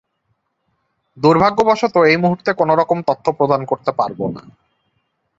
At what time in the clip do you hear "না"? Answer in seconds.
4.27-4.41